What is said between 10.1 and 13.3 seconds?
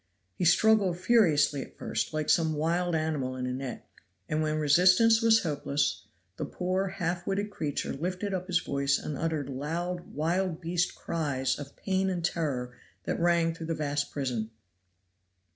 wild beast cries of pain and terror that